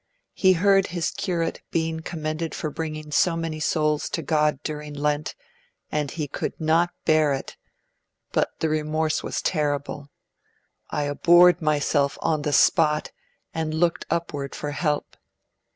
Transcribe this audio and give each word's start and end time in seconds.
He 0.33 0.53
heard 0.53 0.87
his 0.87 1.11
curate 1.11 1.61
being 1.69 1.99
commended 1.99 2.55
for 2.55 2.71
bringing 2.71 3.11
so 3.11 3.35
many 3.37 3.59
souls 3.59 4.09
to 4.09 4.23
God 4.23 4.57
during 4.63 4.95
Lent, 4.95 5.35
and 5.91 6.09
he 6.09 6.27
'could 6.27 6.59
not 6.59 6.89
bear 7.05 7.33
it'; 7.33 7.55
but 8.31 8.49
the 8.61 8.69
remorse 8.69 9.21
was 9.21 9.43
terrible: 9.43 10.09
'I 10.89 11.03
abhorred 11.03 11.61
myself 11.61 12.17
on 12.19 12.41
the 12.41 12.51
spot, 12.51 13.11
and 13.53 13.75
looked 13.75 14.07
upward 14.09 14.55
for 14.55 14.71
help.' 14.71 15.17